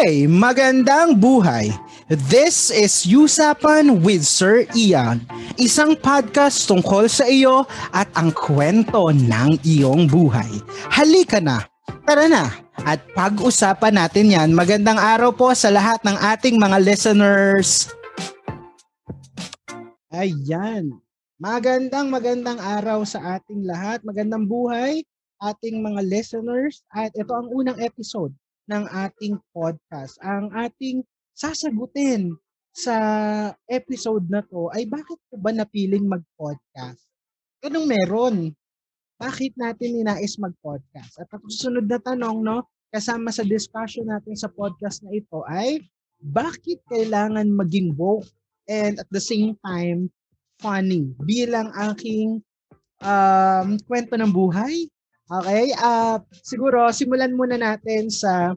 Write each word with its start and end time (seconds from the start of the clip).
Okay, 0.00 0.24
magandang 0.24 1.20
buhay. 1.20 1.68
This 2.08 2.72
is 2.72 3.04
Usapan 3.04 4.00
with 4.00 4.24
Sir 4.24 4.64
Ian, 4.72 5.20
isang 5.60 5.92
podcast 5.92 6.64
tungkol 6.64 7.04
sa 7.04 7.28
iyo 7.28 7.68
at 7.92 8.08
ang 8.16 8.32
kwento 8.32 9.12
ng 9.12 9.60
iyong 9.60 10.08
buhay. 10.08 10.48
Halika 10.88 11.44
na, 11.44 11.68
tara 12.08 12.32
na, 12.32 12.48
at 12.80 13.04
pag-usapan 13.12 14.00
natin 14.00 14.32
yan. 14.32 14.48
Magandang 14.56 14.96
araw 14.96 15.36
po 15.36 15.52
sa 15.52 15.68
lahat 15.68 16.00
ng 16.00 16.16
ating 16.16 16.56
mga 16.56 16.80
listeners. 16.80 17.92
Ayan, 20.16 20.96
magandang 21.36 22.08
magandang 22.08 22.56
araw 22.56 23.04
sa 23.04 23.36
ating 23.36 23.68
lahat. 23.68 24.00
Magandang 24.00 24.48
buhay 24.48 25.04
ating 25.44 25.84
mga 25.84 26.00
listeners. 26.08 26.80
At 26.88 27.12
ito 27.12 27.36
ang 27.36 27.52
unang 27.52 27.76
episode 27.84 28.32
ng 28.70 28.86
ating 28.86 29.34
podcast. 29.50 30.14
Ang 30.22 30.54
ating 30.54 31.02
sasagutin 31.34 32.38
sa 32.70 32.96
episode 33.66 34.30
na 34.30 34.46
to 34.46 34.70
ay 34.70 34.86
bakit 34.86 35.18
po 35.26 35.34
ba 35.42 35.50
napiling 35.50 36.06
mag-podcast? 36.06 37.02
Anong 37.66 37.90
meron? 37.90 38.36
Bakit 39.18 39.58
natin 39.58 39.98
ninais 39.98 40.38
mag-podcast? 40.38 41.18
At 41.18 41.28
ang 41.34 41.44
susunod 41.50 41.90
na 41.90 41.98
tanong, 41.98 42.40
no, 42.46 42.64
kasama 42.94 43.34
sa 43.34 43.42
discussion 43.42 44.06
natin 44.06 44.38
sa 44.38 44.46
podcast 44.50 45.02
na 45.02 45.14
ito 45.14 45.42
ay 45.50 45.82
bakit 46.22 46.82
kailangan 46.90 47.46
maging 47.50 47.94
woke 47.98 48.26
and 48.70 49.00
at 49.00 49.08
the 49.10 49.22
same 49.22 49.56
time 49.64 50.10
funny 50.60 51.08
bilang 51.24 51.72
aking 51.90 52.44
um, 53.00 53.80
kwento 53.88 54.18
ng 54.18 54.28
buhay 54.28 54.90
Okay? 55.30 55.70
Uh, 55.78 56.18
siguro, 56.42 56.90
simulan 56.90 57.38
muna 57.38 57.54
natin 57.54 58.10
sa 58.10 58.50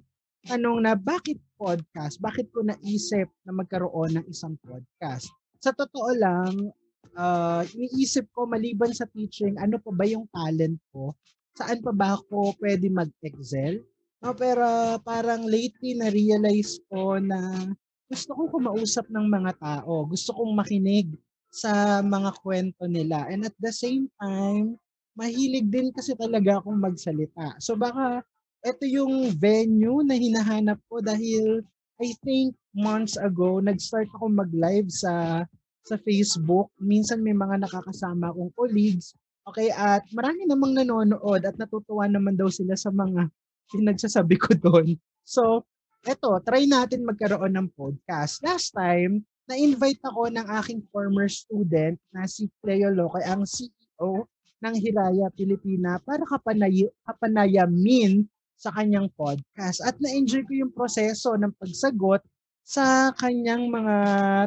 tanong 0.49 0.81
na 0.81 0.97
bakit 0.97 1.37
podcast? 1.53 2.17
Bakit 2.17 2.49
ko 2.49 2.65
naisip 2.65 3.29
na 3.45 3.53
magkaroon 3.53 4.17
ng 4.17 4.25
isang 4.25 4.57
podcast? 4.65 5.29
Sa 5.61 5.69
totoo 5.69 6.09
lang, 6.17 6.73
uh, 7.13 7.61
iniisip 7.77 8.25
ko 8.33 8.49
maliban 8.49 8.91
sa 8.91 9.05
teaching, 9.05 9.55
ano 9.61 9.77
pa 9.77 9.93
ba 9.93 10.05
yung 10.09 10.25
talent 10.33 10.81
ko? 10.89 11.13
Saan 11.53 11.85
pa 11.85 11.93
ba 11.93 12.17
ako 12.17 12.57
pwede 12.57 12.89
mag-excel? 12.89 13.85
No, 14.25 14.33
pero 14.33 14.97
parang 15.05 15.45
lately 15.45 15.93
na-realize 15.93 16.81
ko 16.89 17.21
na 17.21 17.69
gusto 18.09 18.33
kong 18.33 18.49
kumausap 18.49 19.05
ng 19.13 19.27
mga 19.29 19.51
tao. 19.61 20.09
Gusto 20.09 20.33
kong 20.33 20.57
makinig 20.57 21.13
sa 21.53 22.01
mga 22.01 22.33
kwento 22.41 22.89
nila. 22.89 23.29
And 23.29 23.45
at 23.45 23.53
the 23.61 23.69
same 23.69 24.09
time, 24.17 24.81
mahilig 25.13 25.69
din 25.69 25.93
kasi 25.93 26.17
talaga 26.17 26.59
akong 26.59 26.77
magsalita. 26.77 27.57
So 27.61 27.77
baka 27.77 28.21
ito 28.63 28.85
yung 28.87 29.33
venue 29.35 30.01
na 30.01 30.15
hinahanap 30.17 30.79
ko 30.89 31.03
dahil 31.03 31.61
I 32.01 32.15
think 32.25 32.57
months 32.73 33.19
ago 33.19 33.61
nag-start 33.61 34.09
ako 34.17 34.33
mag-live 34.33 34.89
sa 34.89 35.45
sa 35.83 35.95
Facebook. 35.99 36.71
Minsan 36.79 37.21
may 37.21 37.35
mga 37.35 37.67
nakakasama 37.67 38.31
akong 38.31 38.51
colleagues. 38.55 39.13
Okay, 39.43 39.67
at 39.75 40.07
marami 40.15 40.47
namang 40.47 40.71
nanonood 40.71 41.43
at 41.43 41.59
natutuwa 41.59 42.07
naman 42.07 42.39
daw 42.39 42.47
sila 42.47 42.79
sa 42.79 42.89
mga 42.89 43.27
pinagsasabi 43.75 44.39
ko 44.39 44.55
doon. 44.55 44.95
So, 45.27 45.67
eto, 46.07 46.39
try 46.47 46.63
natin 46.63 47.03
magkaroon 47.03 47.51
ng 47.51 47.67
podcast. 47.75 48.39
Last 48.39 48.71
time, 48.71 49.27
na-invite 49.51 49.99
ako 50.07 50.31
ng 50.31 50.47
aking 50.63 50.87
former 50.87 51.27
student 51.27 51.99
na 52.15 52.23
si 52.23 52.47
Cleo 52.63 52.87
Locoy, 52.87 53.23
ang 53.27 53.43
CEO 53.43 54.23
ng 54.63 54.75
Hiraya 54.79 55.27
Pilipina 55.35 55.99
para 55.99 56.23
kapanay, 56.23 56.87
kapanayamin 57.03 58.23
sa 58.55 58.71
kanyang 58.71 59.11
podcast. 59.11 59.83
At 59.83 59.99
na-enjoy 59.99 60.47
ko 60.47 60.53
yung 60.55 60.71
proseso 60.71 61.35
ng 61.35 61.51
pagsagot 61.59 62.23
sa 62.63 63.11
kanyang 63.19 63.67
mga 63.67 63.97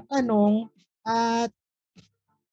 tanong 0.09 0.72
at 1.04 1.53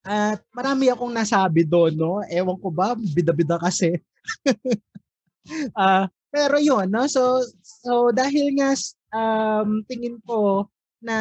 at 0.03 0.44
marami 0.51 0.91
akong 0.91 1.16
nasabi 1.16 1.63
doon, 1.63 1.96
no? 1.96 2.19
Ewan 2.28 2.59
ko 2.59 2.68
ba, 2.68 2.91
bida-bida 2.91 3.56
kasi. 3.56 3.95
uh, 5.80 6.03
pero 6.34 6.59
yon 6.59 6.91
no? 6.91 7.07
So, 7.07 7.40
so 7.63 8.12
dahil 8.12 8.51
nga 8.59 8.75
um, 9.16 9.80
tingin 9.88 10.19
ko 10.28 10.68
na 11.00 11.16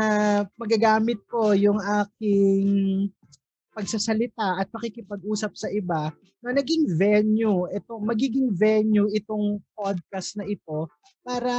magagamit 0.59 1.23
ko 1.31 1.55
yung 1.55 1.79
aking 1.79 3.07
pagsasalita 3.73 4.61
at 4.61 4.69
pakikipag-usap 4.69 5.53
sa 5.57 5.69
iba 5.73 6.13
na 6.45 6.51
naging 6.53 6.93
venue, 6.95 7.67
ito, 7.73 7.97
magiging 7.99 8.53
venue 8.53 9.09
itong 9.17 9.59
podcast 9.73 10.37
na 10.37 10.45
ito 10.45 10.89
para 11.25 11.53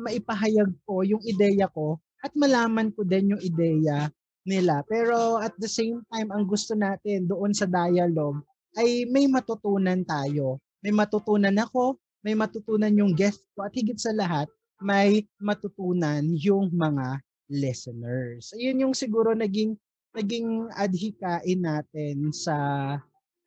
maipahayag 0.00 0.68
ko 0.84 1.00
yung 1.02 1.22
ideya 1.24 1.66
ko 1.72 1.96
at 2.20 2.32
malaman 2.36 2.92
ko 2.92 3.02
din 3.06 3.36
yung 3.36 3.42
ideya 3.42 4.12
nila. 4.46 4.84
Pero 4.86 5.40
at 5.40 5.56
the 5.58 5.68
same 5.68 6.04
time, 6.12 6.30
ang 6.30 6.46
gusto 6.46 6.76
natin 6.76 7.26
doon 7.26 7.56
sa 7.56 7.66
dialogue 7.66 8.38
ay 8.76 9.08
may 9.08 9.26
matutunan 9.26 10.04
tayo. 10.04 10.62
May 10.84 10.92
matutunan 10.94 11.56
ako, 11.56 11.98
may 12.22 12.36
matutunan 12.36 12.92
yung 12.94 13.16
guest 13.16 13.42
ko 13.56 13.66
at 13.66 13.74
higit 13.74 13.98
sa 13.98 14.14
lahat, 14.14 14.46
may 14.82 15.24
matutunan 15.40 16.22
yung 16.36 16.68
mga 16.74 17.22
listeners. 17.48 18.52
Ayun 18.58 18.86
yung 18.86 18.94
siguro 18.94 19.32
naging 19.32 19.78
naging 20.16 20.72
adhikain 20.72 21.60
natin 21.60 22.32
sa 22.32 22.56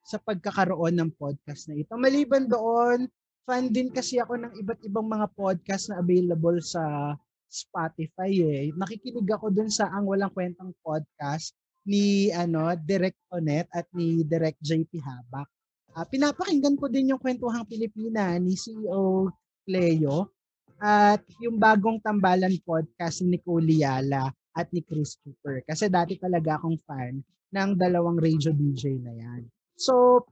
sa 0.06 0.18
pagkakaroon 0.22 0.94
ng 0.97 1.12
podcast 1.18 1.69
na 1.69 1.81
ito. 1.81 1.94
Maliban 1.97 2.46
doon, 2.46 3.09
fan 3.46 3.69
din 3.69 3.90
kasi 3.90 4.22
ako 4.22 4.38
ng 4.38 4.53
iba't 4.62 4.81
ibang 4.85 5.06
mga 5.06 5.28
podcast 5.34 5.90
na 5.90 6.02
available 6.02 6.58
sa 6.62 7.13
Spotify 7.50 8.29
eh. 8.41 8.66
Nakikinig 8.78 9.25
ako 9.25 9.50
dun 9.50 9.69
sa 9.74 9.90
Ang 9.90 10.09
Walang 10.09 10.34
Kwentang 10.34 10.74
Podcast 10.85 11.58
ni 11.90 12.29
ano 12.29 12.74
Direct 12.78 13.18
Onet 13.34 13.66
at 13.74 13.90
ni 13.97 14.22
Direct 14.22 14.62
JP 14.62 15.02
Habak. 15.02 15.50
Uh, 15.97 16.06
pinapakinggan 16.06 16.78
ko 16.78 16.85
din 16.85 17.09
yung 17.09 17.22
Kwentuhang 17.22 17.66
Pilipina 17.66 18.38
ni 18.38 18.53
CEO 18.53 19.34
Cleo 19.66 20.29
at 20.78 21.25
yung 21.41 21.58
bagong 21.58 21.97
Tambalan 21.97 22.53
podcast 22.62 23.25
ni 23.25 23.38
Nicole 23.38 23.74
Yala 23.81 24.29
at 24.59 24.68
ni 24.75 24.84
Chris 24.84 25.16
Cooper. 25.24 25.64
Kasi 25.64 25.88
dati 25.88 26.20
talaga 26.20 26.59
akong 26.59 26.78
fan 26.84 27.24
ng 27.56 27.70
dalawang 27.80 28.20
radio 28.20 28.52
DJ 28.52 29.00
na 29.00 29.16
yan. 29.16 29.47
So, 29.80 30.25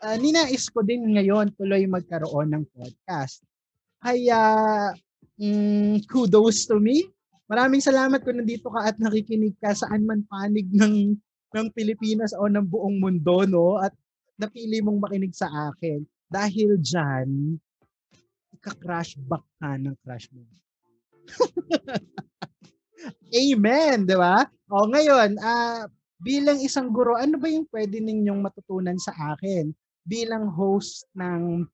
uh, 0.00 0.16
ninais 0.16 0.66
ko 0.72 0.80
din 0.80 1.14
ngayon 1.14 1.52
tuloy 1.54 1.84
magkaroon 1.84 2.56
ng 2.56 2.64
podcast. 2.72 3.44
Kaya, 4.00 4.40
um, 5.38 6.00
kudos 6.08 6.64
to 6.66 6.80
me. 6.80 7.04
Maraming 7.44 7.84
salamat 7.84 8.24
kung 8.24 8.40
nandito 8.40 8.72
ka 8.72 8.88
at 8.88 8.96
nakikinig 8.96 9.54
ka 9.60 9.76
saan 9.76 10.08
man 10.08 10.24
panig 10.26 10.66
ng 10.72 11.12
ng 11.54 11.66
Pilipinas 11.70 12.34
o 12.34 12.50
ng 12.50 12.66
buong 12.66 12.98
mundo, 12.98 13.46
no? 13.46 13.78
At 13.78 13.94
napili 14.40 14.82
mong 14.82 14.98
makinig 14.98 15.36
sa 15.36 15.46
akin. 15.70 16.02
Dahil 16.26 16.80
dyan, 16.82 17.60
ika-crash 18.58 19.14
back 19.22 19.44
ka 19.62 19.78
ng 19.78 19.94
crush 20.02 20.26
mo. 20.34 20.42
Amen, 23.34 24.08
di 24.08 24.16
ba? 24.16 24.46
O 24.72 24.88
ngayon, 24.88 25.36
uh, 25.40 25.84
bilang 26.20 26.58
isang 26.60 26.88
guro, 26.88 27.18
ano 27.18 27.36
ba 27.36 27.48
yung 27.50 27.68
pwede 27.68 28.00
ninyong 28.00 28.40
matutunan 28.40 28.96
sa 28.96 29.12
akin 29.34 29.72
bilang 30.04 30.48
host 30.52 31.08
ng 31.16 31.64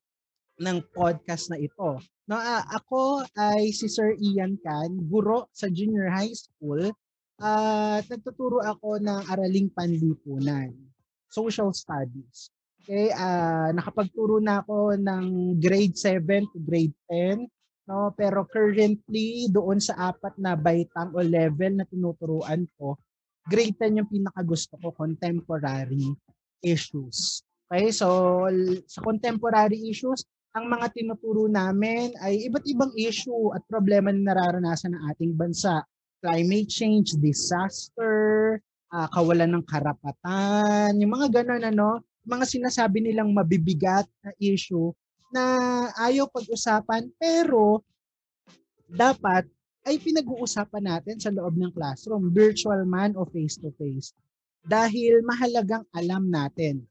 ng 0.61 0.77
podcast 0.93 1.49
na 1.49 1.57
ito? 1.57 1.97
No, 2.27 2.37
uh, 2.37 2.63
ako 2.71 3.25
ay 3.35 3.73
si 3.73 3.87
Sir 3.87 4.15
Ian 4.19 4.59
Can, 4.61 5.07
guro 5.09 5.49
sa 5.55 5.67
junior 5.67 6.11
high 6.11 6.31
school 6.35 6.91
at 7.41 8.05
uh, 8.05 8.09
nagtuturo 8.11 8.61
ako 8.61 9.01
ng 9.01 9.25
araling 9.33 9.73
panlipunan, 9.73 10.69
social 11.33 11.73
studies. 11.73 12.53
Okay, 12.81 13.09
uh, 13.13 13.73
nakapagturo 13.73 14.41
na 14.41 14.61
ako 14.61 14.97
ng 14.97 15.57
grade 15.61 15.93
7 15.97 16.21
to 16.49 16.57
grade 16.61 16.93
10 17.09 17.45
no? 17.91 18.15
Pero 18.15 18.47
currently 18.47 19.51
doon 19.51 19.83
sa 19.83 20.15
apat 20.15 20.39
na 20.39 20.55
baitang 20.55 21.11
o 21.11 21.19
level 21.19 21.75
na 21.75 21.83
tinuturuan 21.83 22.63
ko, 22.79 22.95
grade 23.51 23.75
10 23.75 23.99
yung 23.99 24.07
pinakagusto 24.07 24.79
ko, 24.79 24.95
contemporary 24.95 26.15
issues. 26.63 27.43
Okay, 27.67 27.91
so 27.91 28.47
sa 28.87 29.03
contemporary 29.03 29.91
issues, 29.91 30.23
ang 30.55 30.67
mga 30.67 30.91
tinuturo 30.91 31.47
namin 31.47 32.11
ay 32.19 32.47
iba't 32.47 32.63
ibang 32.67 32.91
issue 32.95 33.51
at 33.55 33.63
problema 33.67 34.11
na 34.11 34.31
nararanasan 34.31 34.95
ng 34.95 35.03
ating 35.11 35.31
bansa. 35.35 35.83
Climate 36.19 36.67
change, 36.67 37.15
disaster, 37.17 38.59
uh, 38.91 39.07
kawalan 39.09 39.57
ng 39.57 39.65
karapatan, 39.65 40.99
yung 40.99 41.15
mga 41.17 41.41
ganun 41.41 41.63
ano, 41.65 41.89
mga 42.27 42.45
sinasabi 42.45 43.01
nilang 43.01 43.33
mabibigat 43.33 44.05
na 44.21 44.29
issue 44.37 44.93
na 45.33 45.45
ayaw 45.99 46.27
pag-usapan 46.29 47.07
pero 47.17 47.83
dapat 48.91 49.47
ay 49.87 49.97
pinag-uusapan 49.97 50.83
natin 50.85 51.17
sa 51.17 51.33
loob 51.33 51.57
ng 51.57 51.73
classroom, 51.73 52.29
virtual 52.29 52.85
man 52.85 53.17
o 53.17 53.25
face-to-face. 53.25 54.13
Dahil 54.61 55.25
mahalagang 55.25 55.87
alam 55.97 56.29
natin 56.29 56.85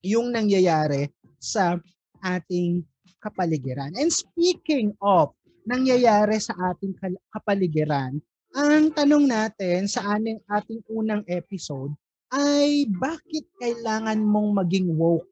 yung 0.00 0.32
nangyayari 0.32 1.12
sa 1.36 1.76
ating 2.24 2.80
kapaligiran. 3.20 3.92
And 3.98 4.08
speaking 4.08 4.96
of 5.04 5.36
nangyayari 5.68 6.40
sa 6.40 6.56
ating 6.72 6.96
kapaligiran. 7.28 8.16
Ang 8.56 8.88
tanong 8.96 9.28
natin 9.28 9.84
sa 9.84 10.16
aning 10.16 10.40
ating 10.48 10.80
unang 10.88 11.20
episode 11.28 11.92
ay 12.32 12.88
bakit 12.88 13.44
kailangan 13.60 14.16
mong 14.24 14.64
maging 14.64 14.96
woke 14.96 15.28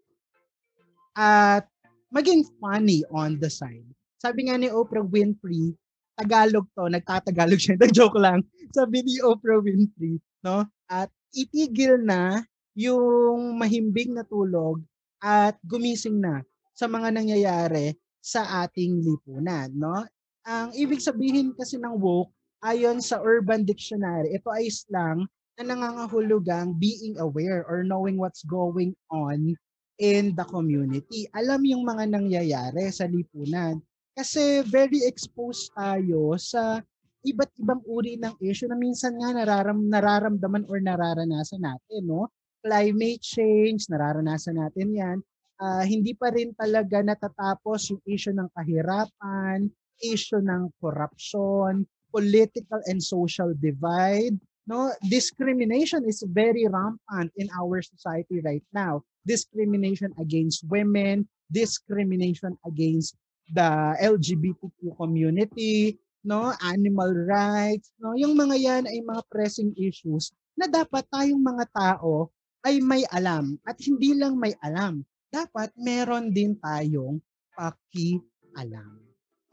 at 1.17 1.65
maging 2.11 2.47
funny 2.59 3.03
on 3.11 3.39
the 3.39 3.51
side. 3.51 3.87
Sabi 4.17 4.49
nga 4.49 4.57
ni 4.57 4.71
Oprah 4.71 5.05
Winfrey, 5.05 5.75
Tagalog 6.17 6.65
to, 6.73 6.89
nagtatagalog 6.89 7.61
siya, 7.61 7.77
nag-joke 7.83 8.17
lang. 8.17 8.41
Sabi 8.73 9.05
ni 9.05 9.21
Oprah 9.21 9.61
Winfrey, 9.61 10.17
no? 10.47 10.65
At 10.89 11.13
itigil 11.37 12.01
na 12.01 12.41
yung 12.77 13.57
mahimbing 13.61 14.17
na 14.17 14.25
tulog 14.25 14.81
at 15.21 15.57
gumising 15.65 16.21
na 16.21 16.41
sa 16.77 16.89
mga 16.89 17.13
nangyayari 17.13 17.97
sa 18.21 18.65
ating 18.65 19.05
lipunan, 19.05 19.73
no? 19.73 20.05
Ang 20.47 20.73
ibig 20.79 21.03
sabihin 21.03 21.53
kasi 21.57 21.77
ng 21.77 21.97
woke, 21.99 22.33
ayon 22.65 23.03
sa 23.05 23.21
Urban 23.21 23.67
Dictionary, 23.67 24.33
ito 24.33 24.49
ay 24.49 24.73
slang 24.73 25.29
na 25.57 25.63
nangangahulugang 25.65 26.77
being 26.77 27.17
aware 27.17 27.65
or 27.65 27.85
knowing 27.85 28.21
what's 28.21 28.45
going 28.45 28.93
on 29.09 29.57
in 29.97 30.37
the 30.37 30.45
community. 30.45 31.29
Alam 31.33 31.65
yung 31.65 31.83
mga 31.85 32.05
nangyayari 32.09 32.89
sa 32.93 33.09
lipunan. 33.09 33.81
Kasi 34.17 34.65
very 34.65 35.05
exposed 35.05 35.69
tayo 35.77 36.33
sa 36.41 36.81
iba't 37.27 37.53
ibang 37.61 37.83
uri 37.85 38.17
ng 38.17 38.33
issue 38.41 38.71
na 38.71 38.79
minsan 38.79 39.19
nga 39.21 39.35
nararam, 39.35 39.77
nararamdaman 39.77 40.65
or 40.73 40.81
nararanasan 40.81 41.61
natin. 41.61 42.03
No? 42.09 42.33
Climate 42.65 43.21
change, 43.21 43.91
nararanasan 43.93 44.57
natin 44.57 44.89
yan. 44.97 45.19
Uh, 45.57 45.85
hindi 45.85 46.13
pa 46.13 46.33
rin 46.33 46.53
talaga 46.53 47.01
natatapos 47.01 47.93
yung 47.93 48.03
issue 48.05 48.33
ng 48.33 48.49
kahirapan, 48.53 49.69
issue 50.05 50.41
ng 50.41 50.69
corruption, 50.81 51.85
political 52.13 52.81
and 52.89 53.01
social 53.01 53.53
divide. 53.57 54.37
No, 54.67 54.91
discrimination 55.07 56.03
is 56.11 56.27
very 56.27 56.67
rampant 56.67 57.31
in 57.39 57.47
our 57.55 57.79
society 57.87 58.43
right 58.43 58.67
now. 58.75 59.07
Discrimination 59.23 60.11
against 60.19 60.67
women, 60.67 61.31
discrimination 61.55 62.59
against 62.67 63.15
the 63.55 63.95
LGBTQ 64.03 64.99
community, 64.99 66.03
no, 66.27 66.51
animal 66.67 67.15
rights, 67.15 67.95
no, 68.03 68.19
yung 68.19 68.35
mga 68.35 68.57
yan 68.59 68.85
ay 68.91 68.99
mga 69.07 69.23
pressing 69.31 69.71
issues 69.79 70.35
na 70.59 70.67
dapat 70.67 71.07
tayong 71.15 71.39
mga 71.39 71.71
tao 71.71 72.35
ay 72.67 72.83
may 72.83 73.07
alam 73.15 73.55
at 73.63 73.79
hindi 73.79 74.19
lang 74.19 74.35
may 74.35 74.51
alam, 74.67 75.07
dapat 75.31 75.71
meron 75.79 76.35
din 76.35 76.59
tayong 76.59 77.23
paki-alam. 77.55 78.99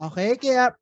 Okay? 0.01 0.33
Kaya 0.41 0.73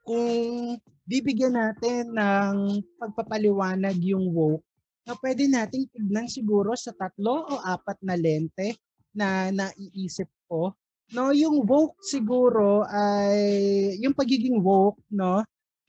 kung 0.00 0.80
bibigyan 1.02 1.54
natin 1.58 2.14
ng 2.14 2.82
pagpapaliwanag 2.98 3.98
yung 4.02 4.30
woke, 4.30 4.64
na 5.02 5.18
pwede 5.18 5.50
nating 5.50 5.90
tignan 5.90 6.30
siguro 6.30 6.78
sa 6.78 6.94
tatlo 6.94 7.42
o 7.50 7.54
apat 7.58 7.98
na 8.06 8.14
lente 8.14 8.78
na 9.10 9.50
naiisip 9.50 10.30
ko. 10.46 10.70
No, 11.12 11.34
yung 11.34 11.66
woke 11.66 11.98
siguro 12.00 12.86
ay 12.88 13.98
yung 14.00 14.14
pagiging 14.16 14.62
woke, 14.62 15.02
no, 15.12 15.42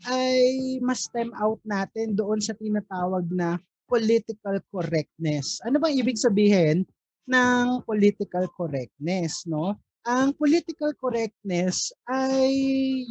ay 0.09 0.75
mas 0.83 1.07
stem 1.07 1.31
out 1.39 1.61
natin 1.63 2.17
doon 2.17 2.43
sa 2.43 2.57
tinatawag 2.57 3.23
na 3.31 3.55
political 3.87 4.59
correctness. 4.73 5.61
Ano 5.63 5.79
bang 5.79 5.95
ibig 5.95 6.19
sabihin 6.19 6.83
ng 7.29 7.85
political 7.87 8.49
correctness, 8.51 9.47
no? 9.47 9.77
Ang 10.03 10.35
political 10.35 10.91
correctness 10.99 11.95
ay 12.11 12.51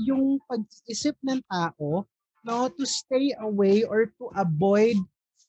yung 0.04 0.36
pag-isip 0.44 1.16
ng 1.24 1.40
tao 1.48 2.04
no 2.44 2.68
to 2.68 2.84
stay 2.84 3.32
away 3.40 3.80
or 3.86 4.12
to 4.20 4.28
avoid 4.36 4.98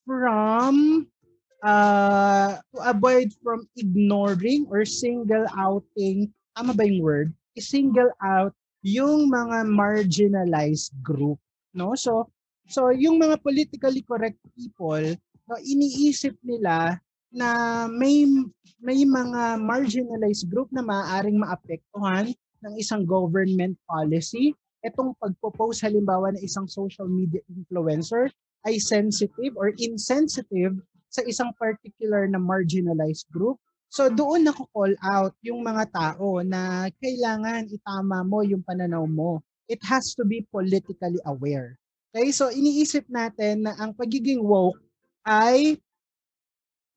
from 0.08 1.04
uh, 1.64 2.60
to 2.72 2.78
avoid 2.80 3.28
from 3.44 3.68
ignoring 3.76 4.64
or 4.72 4.88
single 4.88 5.44
outing 5.60 6.32
tama 6.56 6.72
ba 6.72 6.86
yung 6.86 7.02
word? 7.02 7.30
I-single 7.58 8.14
out 8.24 8.54
yung 8.86 9.28
mga 9.28 9.68
marginalized 9.68 10.96
group 11.04 11.40
no? 11.76 11.92
So 11.98 12.32
so 12.72 12.88
yung 12.96 13.20
mga 13.20 13.44
politically 13.44 14.06
correct 14.08 14.40
people 14.56 15.04
no 15.44 15.60
iniisip 15.60 16.40
nila 16.40 17.04
na 17.34 17.50
may 17.90 18.30
may 18.84 19.02
mga 19.02 19.58
marginalized 19.58 20.46
group 20.54 20.70
na 20.70 20.86
maaaring 20.86 21.42
maapektuhan 21.42 22.30
ng 22.62 22.74
isang 22.78 23.04
government 23.04 23.76
policy. 23.90 24.54
Itong 24.84 25.16
pagpo-post 25.18 25.82
halimbawa 25.82 26.36
ng 26.36 26.44
isang 26.44 26.68
social 26.70 27.08
media 27.08 27.42
influencer 27.50 28.30
ay 28.68 28.78
sensitive 28.78 29.56
or 29.56 29.74
insensitive 29.82 30.78
sa 31.08 31.24
isang 31.24 31.56
particular 31.56 32.28
na 32.28 32.38
marginalized 32.38 33.28
group. 33.32 33.58
So 33.94 34.10
doon 34.10 34.44
nako 34.44 34.68
call 34.74 34.94
out 35.06 35.34
yung 35.46 35.64
mga 35.64 35.94
tao 35.94 36.42
na 36.42 36.90
kailangan 36.98 37.70
itama 37.70 38.26
mo 38.26 38.42
yung 38.44 38.66
pananaw 38.66 39.06
mo. 39.08 39.40
It 39.72 39.80
has 39.88 40.12
to 40.20 40.28
be 40.28 40.44
politically 40.52 41.22
aware. 41.24 41.80
Okay, 42.14 42.30
so 42.36 42.52
iniisip 42.52 43.08
natin 43.10 43.66
na 43.66 43.74
ang 43.80 43.96
pagiging 43.96 44.44
woke 44.44 44.78
ay 45.26 45.80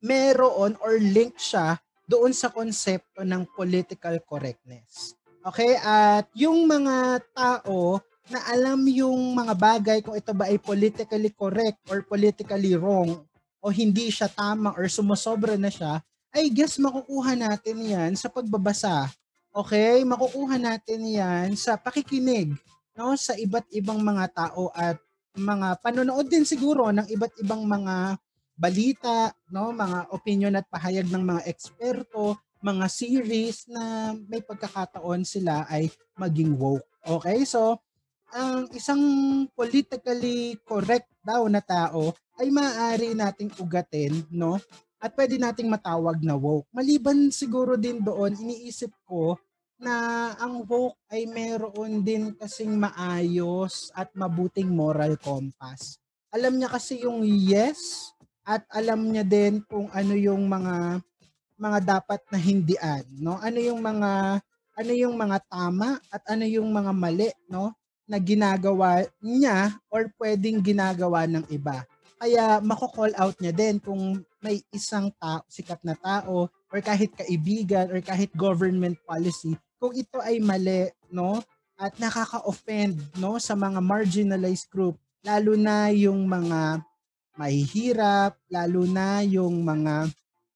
meron 0.06 0.78
or 0.78 0.94
link 1.02 1.34
siya 1.34 1.82
doon 2.06 2.30
sa 2.30 2.54
konsepto 2.54 3.26
ng 3.26 3.42
political 3.58 4.14
correctness. 4.22 5.18
Okay? 5.42 5.74
At 5.82 6.30
yung 6.38 6.70
mga 6.70 7.26
tao 7.34 7.98
na 8.30 8.38
alam 8.50 8.86
yung 8.86 9.34
mga 9.34 9.54
bagay 9.58 9.98
kung 10.02 10.14
ito 10.14 10.30
ba 10.30 10.46
ay 10.46 10.62
politically 10.62 11.34
correct 11.34 11.82
or 11.90 12.06
politically 12.06 12.78
wrong 12.78 13.26
o 13.58 13.70
hindi 13.74 14.10
siya 14.14 14.30
tama 14.30 14.70
or 14.78 14.86
sumusobra 14.86 15.58
na 15.58 15.70
siya, 15.70 15.98
ay 16.30 16.46
guess 16.54 16.78
makukuha 16.78 17.34
natin 17.34 17.82
yan 17.82 18.14
sa 18.14 18.30
pagbabasa. 18.30 19.10
Okay? 19.50 20.06
Makukuha 20.06 20.62
natin 20.62 21.02
yan 21.02 21.58
sa 21.58 21.74
pakikinig 21.74 22.54
no 22.96 23.12
sa 23.12 23.36
iba't 23.36 23.68
ibang 23.76 24.00
mga 24.00 24.32
tao 24.32 24.72
at 24.72 24.96
mga 25.36 25.84
panonood 25.84 26.26
din 26.32 26.48
siguro 26.48 26.88
ng 26.88 27.04
iba't 27.12 27.44
ibang 27.44 27.68
mga 27.68 28.16
balita, 28.56 29.30
no, 29.52 29.70
mga 29.70 30.10
opinion 30.10 30.56
at 30.56 30.66
pahayag 30.66 31.06
ng 31.12 31.22
mga 31.22 31.42
eksperto, 31.44 32.40
mga 32.64 32.86
series 32.88 33.68
na 33.68 34.16
may 34.26 34.40
pagkakataon 34.40 35.22
sila 35.22 35.68
ay 35.68 35.92
maging 36.16 36.56
woke. 36.56 36.88
Okay? 37.04 37.44
So, 37.44 37.78
ang 38.32 38.66
isang 38.74 39.02
politically 39.54 40.58
correct 40.66 41.06
daw 41.22 41.46
na 41.46 41.62
tao 41.62 42.16
ay 42.40 42.50
maaari 42.50 43.14
nating 43.14 43.54
ugatin, 43.60 44.26
no? 44.32 44.58
At 44.98 45.14
pwede 45.14 45.36
nating 45.36 45.70
matawag 45.70 46.18
na 46.24 46.34
woke. 46.34 46.66
Maliban 46.72 47.30
siguro 47.30 47.76
din 47.76 48.02
doon, 48.02 48.34
iniisip 48.34 48.90
ko 49.06 49.36
na 49.76 50.32
ang 50.40 50.64
woke 50.64 50.96
ay 51.12 51.28
meron 51.28 52.00
din 52.00 52.32
kasing 52.32 52.80
maayos 52.80 53.92
at 53.92 54.08
mabuting 54.16 54.72
moral 54.72 55.20
compass. 55.20 56.00
Alam 56.32 56.56
niya 56.56 56.72
kasi 56.72 57.04
yung 57.04 57.22
yes 57.22 58.12
at 58.46 58.62
alam 58.70 59.10
niya 59.10 59.26
din 59.26 59.58
kung 59.66 59.90
ano 59.90 60.14
yung 60.14 60.46
mga 60.46 61.02
mga 61.56 61.78
dapat 61.82 62.20
na 62.30 62.38
hindian, 62.38 63.04
no? 63.18 63.42
Ano 63.42 63.58
yung 63.58 63.82
mga 63.82 64.40
ano 64.76 64.92
yung 64.92 65.16
mga 65.18 65.42
tama 65.50 65.98
at 66.12 66.22
ano 66.30 66.44
yung 66.46 66.68
mga 66.70 66.92
mali, 66.94 67.32
no? 67.50 67.74
na 68.06 68.22
ginagawa 68.22 69.02
niya 69.18 69.74
or 69.90 70.06
pwedeng 70.22 70.62
ginagawa 70.62 71.26
ng 71.26 71.42
iba. 71.50 71.82
Kaya 72.16 72.62
mako-call 72.62 73.12
out 73.18 73.34
niya 73.42 73.50
din 73.50 73.82
kung 73.82 74.22
may 74.38 74.62
isang 74.70 75.10
tao, 75.18 75.42
sikat 75.50 75.82
na 75.82 75.98
tao 75.98 76.46
or 76.46 76.78
kahit 76.80 77.12
kaibigan 77.18 77.90
or 77.90 77.98
kahit 77.98 78.30
government 78.32 78.96
policy 79.04 79.58
kung 79.76 79.92
ito 79.92 80.16
ay 80.24 80.40
mali, 80.40 80.88
no? 81.12 81.44
At 81.76 81.92
nakaka-offend, 82.00 82.96
no, 83.20 83.36
sa 83.36 83.52
mga 83.52 83.84
marginalized 83.84 84.72
group, 84.72 84.96
lalo 85.20 85.52
na 85.60 85.92
yung 85.92 86.24
mga 86.24 86.80
mahihirap, 87.36 88.36
lalo 88.50 88.82
na 88.88 89.22
yung 89.22 89.62
mga 89.62 90.10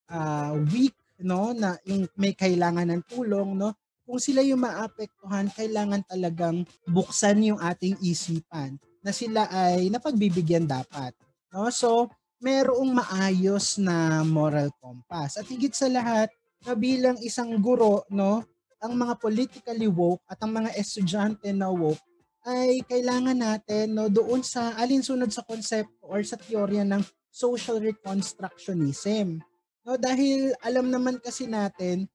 uh, 0.09 0.53
weak, 0.69 0.97
no, 1.21 1.53
na 1.53 1.77
yung 1.85 2.09
may 2.17 2.33
kailangan 2.33 2.89
ng 2.89 3.03
tulong, 3.05 3.55
no, 3.55 3.77
kung 4.05 4.19
sila 4.19 4.43
yung 4.43 4.65
maapektuhan, 4.65 5.47
kailangan 5.53 6.03
talagang 6.03 6.67
buksan 6.89 7.47
yung 7.47 7.59
ating 7.61 7.95
isipan 8.03 8.75
na 9.01 9.15
sila 9.15 9.47
ay 9.47 9.87
napagbibigyan 9.87 10.67
dapat. 10.67 11.15
No? 11.53 11.71
So, 11.71 12.11
merong 12.41 12.91
maayos 12.91 13.79
na 13.79 14.25
moral 14.25 14.73
compass. 14.81 15.37
At 15.39 15.47
higit 15.47 15.71
sa 15.71 15.87
lahat, 15.87 16.27
na 16.61 16.77
bilang 16.77 17.17
isang 17.21 17.57
guro, 17.57 18.05
no, 18.13 18.45
ang 18.81 18.93
mga 18.97 19.17
politically 19.17 19.89
woke 19.89 20.21
at 20.29 20.37
ang 20.41 20.61
mga 20.61 20.73
estudyante 20.77 21.49
na 21.53 21.69
woke 21.69 22.01
ay 22.45 22.81
kailangan 22.89 23.37
natin 23.37 23.93
no 23.93 24.09
doon 24.09 24.41
sa 24.41 24.73
alinsunod 24.77 25.29
sa 25.29 25.45
konsepto 25.45 26.09
or 26.09 26.25
sa 26.25 26.37
teorya 26.37 26.81
ng 26.81 27.01
social 27.29 27.77
reconstructionism. 27.77 29.39
No 29.85 29.97
dahil 29.97 30.53
alam 30.61 30.89
naman 30.89 31.21
kasi 31.21 31.45
natin 31.45 32.09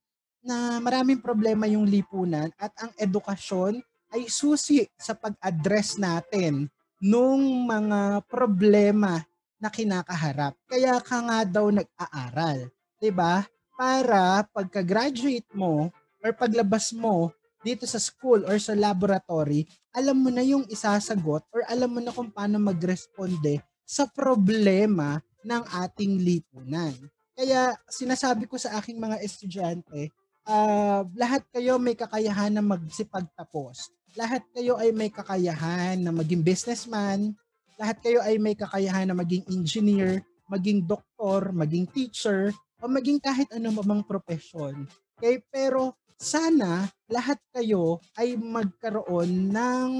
na 0.47 0.79
maraming 0.79 1.19
problema 1.19 1.67
yung 1.67 1.87
lipunan 1.87 2.51
at 2.59 2.71
ang 2.79 2.95
edukasyon 2.99 3.83
ay 4.15 4.31
susi 4.31 4.87
sa 4.95 5.19
pag-address 5.19 5.99
natin 5.99 6.71
nung 7.03 7.67
mga 7.67 8.23
problema 8.31 9.19
na 9.59 9.69
kinakaharap. 9.73 10.55
Kaya 10.71 11.03
ka 11.03 11.19
nga 11.27 11.39
daw 11.43 11.71
nag-aaral, 11.75 12.71
'di 13.03 13.11
ba? 13.11 13.43
Para 13.77 14.47
pagka-graduate 14.55 15.51
mo 15.53 15.91
or 16.23 16.31
paglabas 16.33 16.95
mo 16.97 17.35
dito 17.65 17.85
sa 17.89 18.01
school 18.01 18.45
or 18.45 18.57
sa 18.61 18.77
laboratory, 18.77 19.65
alam 19.95 20.21
mo 20.21 20.29
na 20.29 20.45
yung 20.45 20.65
isasagot 20.69 21.43
or 21.53 21.63
alam 21.67 21.91
mo 21.93 22.01
na 22.01 22.13
kung 22.13 22.29
paano 22.29 22.61
magresponde 22.61 23.63
sa 23.87 24.05
problema 24.11 25.23
ng 25.47 25.63
ating 25.87 26.19
lipunan. 26.19 26.93
Kaya 27.37 27.77
sinasabi 27.87 28.49
ko 28.49 28.57
sa 28.57 28.81
aking 28.81 28.99
mga 28.99 29.21
estudyante, 29.23 30.11
uh, 30.49 31.05
lahat 31.15 31.45
kayo 31.53 31.77
may 31.77 31.95
kakayahan 31.95 32.51
na 32.55 32.65
magsipagtapos. 32.65 33.93
Lahat 34.17 34.41
kayo 34.57 34.81
ay 34.81 34.91
may 34.97 35.13
kakayahan 35.13 36.01
na 36.01 36.11
maging 36.11 36.41
businessman. 36.41 37.37
Lahat 37.77 38.01
kayo 38.01 38.25
ay 38.25 38.41
may 38.41 38.57
kakayahan 38.57 39.13
na 39.13 39.17
maging 39.17 39.45
engineer, 39.53 40.25
maging 40.49 40.89
doktor, 40.89 41.53
maging 41.53 41.85
teacher, 41.93 42.51
o 42.81 42.89
maging 42.89 43.21
kahit 43.21 43.49
anumang 43.53 44.05
profession. 44.05 44.89
Okay? 45.17 45.41
Pero 45.53 45.97
sana 46.17 46.89
lahat 47.13 47.37
kayo 47.53 48.01
ay 48.17 48.41
magkaroon 48.41 49.53
ng 49.53 49.91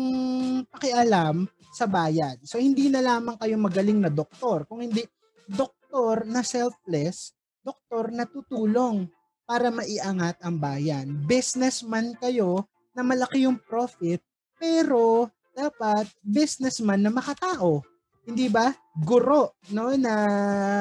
pakialam 0.73 1.45
sa 1.77 1.85
bayan. 1.85 2.41
So 2.43 2.57
hindi 2.57 2.89
na 2.89 3.05
lamang 3.05 3.37
kayo 3.37 3.61
magaling 3.61 4.01
na 4.01 4.09
doktor, 4.09 4.65
kung 4.65 4.81
hindi 4.81 5.05
doktor 5.45 6.25
na 6.25 6.41
selfless, 6.41 7.37
doktor 7.61 8.11
na 8.11 8.25
tutulong 8.25 9.07
para 9.47 9.69
maiangat 9.71 10.41
ang 10.41 10.57
bayan. 10.57 11.07
Businessman 11.29 12.17
kayo 12.19 12.67
na 12.97 13.05
malaki 13.05 13.45
yung 13.45 13.61
profit, 13.61 14.25
pero 14.57 15.29
dapat 15.53 16.09
businessman 16.25 17.05
na 17.05 17.13
makatao. 17.13 17.85
Hindi 18.27 18.51
ba? 18.51 18.75
Guro, 18.97 19.55
no, 19.71 19.95
na 19.95 20.15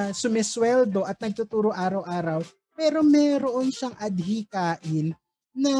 sumisweldo 0.09 1.05
at 1.05 1.21
nagtuturo 1.21 1.69
araw-araw, 1.69 2.41
pero 2.73 3.05
meron 3.05 3.69
siyang 3.69 3.93
adhikain 4.01 5.13
na 5.55 5.75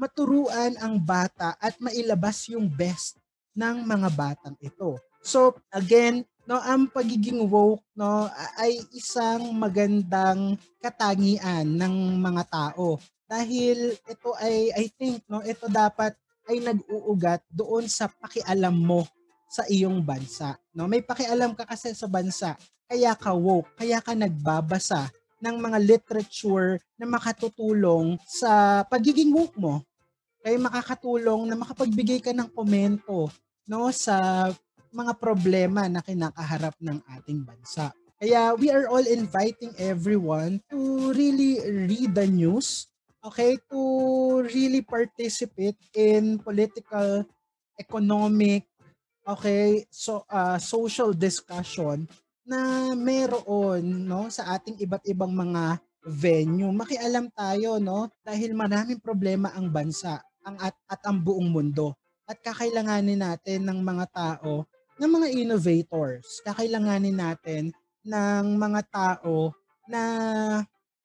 maturuan 0.00 0.74
ang 0.80 0.96
bata 0.96 1.54
at 1.60 1.76
mailabas 1.76 2.48
yung 2.48 2.66
best 2.66 3.20
ng 3.52 3.84
mga 3.84 4.08
batang 4.16 4.56
ito. 4.64 4.96
So, 5.20 5.60
again, 5.68 6.24
no 6.50 6.58
ang 6.58 6.90
pagiging 6.90 7.46
woke 7.46 7.78
no 7.94 8.26
ay 8.58 8.74
isang 8.90 9.54
magandang 9.54 10.58
katangian 10.82 11.62
ng 11.78 12.18
mga 12.18 12.42
tao 12.50 12.98
dahil 13.30 13.94
ito 13.94 14.30
ay 14.34 14.74
I 14.74 14.90
think 14.90 15.22
no 15.30 15.46
ito 15.46 15.70
dapat 15.70 16.10
ay 16.50 16.58
nag-uugat 16.58 17.46
doon 17.54 17.86
sa 17.86 18.10
pakialam 18.10 18.74
mo 18.74 19.06
sa 19.46 19.62
iyong 19.70 20.02
bansa 20.02 20.58
no 20.74 20.90
may 20.90 21.06
pakialam 21.06 21.54
ka 21.54 21.62
kasi 21.62 21.94
sa 21.94 22.10
bansa 22.10 22.58
kaya 22.90 23.14
ka 23.14 23.30
woke 23.30 23.70
kaya 23.78 24.02
ka 24.02 24.18
nagbabasa 24.18 25.06
ng 25.40 25.56
mga 25.56 25.78
literature 25.80 26.78
na 27.00 27.08
makatutulong 27.08 28.20
sa 28.28 28.84
pagiging 28.86 29.32
woke 29.32 29.56
mo. 29.56 29.80
Kaya 30.40 30.56
makakatulong 30.56 31.48
na 31.48 31.56
makapagbigay 31.56 32.20
ka 32.20 32.32
ng 32.32 32.48
komento 32.52 33.28
no 33.68 33.88
sa 33.92 34.48
mga 34.92 35.12
problema 35.16 35.86
na 35.88 36.04
kinakaharap 36.04 36.76
ng 36.80 36.98
ating 37.18 37.40
bansa. 37.44 37.92
Kaya 38.20 38.52
we 38.52 38.68
are 38.68 38.84
all 38.92 39.04
inviting 39.04 39.72
everyone 39.80 40.60
to 40.68 41.10
really 41.16 41.56
read 41.88 42.12
the 42.12 42.28
news, 42.28 42.84
okay, 43.24 43.56
to 43.72 43.80
really 44.44 44.84
participate 44.84 45.78
in 45.96 46.36
political, 46.36 47.24
economic, 47.80 48.68
okay, 49.24 49.88
so 49.88 50.28
uh, 50.28 50.60
social 50.60 51.16
discussion 51.16 52.04
na 52.50 52.90
meron 52.98 53.78
no 54.10 54.26
sa 54.26 54.58
ating 54.58 54.82
iba't 54.82 55.06
ibang 55.06 55.30
mga 55.30 55.78
venue. 56.02 56.74
Makialam 56.74 57.30
tayo 57.30 57.78
no 57.78 58.10
dahil 58.26 58.58
maraming 58.58 58.98
problema 58.98 59.54
ang 59.54 59.70
bansa 59.70 60.18
ang 60.42 60.58
at, 60.58 60.74
at 60.90 60.98
ang 61.06 61.22
buong 61.22 61.46
mundo 61.46 61.94
at 62.26 62.42
kakailanganin 62.42 63.22
natin 63.22 63.70
ng 63.70 63.78
mga 63.78 64.04
tao 64.10 64.66
ng 64.98 65.10
mga 65.10 65.28
innovators. 65.32 66.42
Kakailanganin 66.44 67.16
natin 67.16 67.70
ng 68.04 68.46
mga 68.58 68.80
tao 68.90 69.54
na 69.88 70.02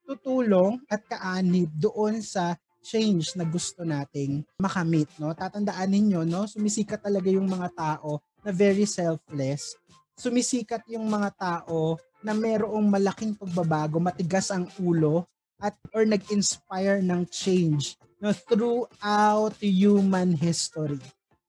tutulong 0.03 0.81
at 0.91 1.01
kaanib 1.07 1.71
doon 1.77 2.19
sa 2.19 2.59
change 2.85 3.33
na 3.33 3.47
gusto 3.47 3.81
nating 3.81 4.45
makamit, 4.61 5.09
no? 5.17 5.33
Tatandaan 5.33 5.89
ninyo, 5.89 6.21
no? 6.27 6.45
Sumisikat 6.45 7.01
talaga 7.01 7.31
yung 7.33 7.49
mga 7.49 7.73
tao 7.73 8.21
na 8.45 8.53
very 8.53 8.85
selfless. 8.85 9.73
Sumisikat 10.15 10.87
yung 10.87 11.11
mga 11.11 11.29
tao 11.35 11.99
na 12.23 12.31
merong 12.31 12.87
malaking 12.87 13.35
pagbabago, 13.35 13.99
matigas 13.99 14.47
ang 14.47 14.71
ulo 14.79 15.27
at 15.59 15.75
or 15.91 16.07
nag-inspire 16.07 17.03
ng 17.03 17.27
change 17.27 17.99
no, 18.23 18.31
throughout 18.31 19.55
human 19.59 20.31
history. 20.35 20.99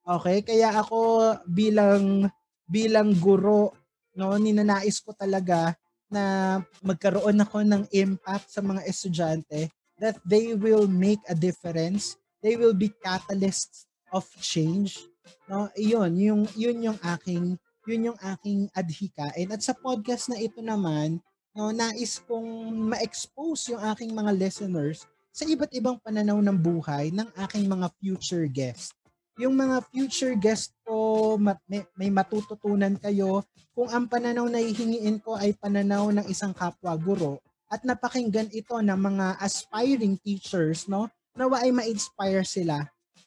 Okay, 0.06 0.42
kaya 0.42 0.70
ako 0.82 1.35
bilang 1.46 2.30
bilang 2.66 3.14
guro, 3.18 3.75
no, 4.18 4.35
ninanais 4.35 4.99
ko 4.99 5.14
talaga 5.14 5.78
na 6.11 6.58
magkaroon 6.82 7.38
ako 7.42 7.62
ng 7.62 7.82
impact 7.94 8.50
sa 8.50 8.62
mga 8.62 8.82
estudyante 8.87 9.70
that 9.99 10.18
they 10.26 10.54
will 10.54 10.90
make 10.90 11.23
a 11.30 11.35
difference. 11.35 12.18
They 12.42 12.54
will 12.58 12.75
be 12.75 12.90
catalysts 13.02 13.87
of 14.11 14.26
change. 14.38 15.02
No, 15.50 15.70
iyon, 15.75 16.18
yung 16.18 16.42
yun 16.54 16.78
yung 16.82 16.99
aking 17.02 17.58
yun 17.87 18.12
yung 18.12 18.19
aking 18.19 18.69
adhikain. 18.75 19.49
At 19.55 19.62
sa 19.62 19.73
podcast 19.73 20.28
na 20.28 20.43
ito 20.43 20.61
naman, 20.61 21.23
no, 21.55 21.73
nais 21.73 22.21
kong 22.26 22.75
ma-expose 22.93 23.73
yung 23.73 23.83
aking 23.95 24.12
mga 24.12 24.35
listeners 24.37 25.07
sa 25.33 25.49
iba't 25.49 25.73
ibang 25.73 25.97
pananaw 26.02 26.37
ng 26.43 26.59
buhay 26.59 27.14
ng 27.14 27.28
aking 27.47 27.64
mga 27.64 27.87
future 27.97 28.49
guests 28.50 28.97
yung 29.37 29.52
mga 29.52 29.85
future 29.93 30.35
guest 30.37 30.73
ko, 30.81 31.37
may, 31.37 31.85
may 31.93 32.09
matututunan 32.09 32.97
kayo 32.97 33.45
kung 33.76 33.93
ang 33.93 34.09
pananaw 34.09 34.49
na 34.49 34.64
hihingiin 34.64 35.21
ko 35.21 35.37
ay 35.37 35.52
pananaw 35.52 36.09
ng 36.09 36.26
isang 36.33 36.57
kapwa 36.57 36.97
guro 36.97 37.45
at 37.69 37.85
napakinggan 37.85 38.49
ito 38.49 38.73
ng 38.81 38.97
mga 38.97 39.37
aspiring 39.37 40.16
teachers, 40.25 40.88
no? 40.88 41.12
Nawa 41.37 41.69
ay 41.69 41.71
ma-inspire 41.75 42.49
sila 42.49 42.81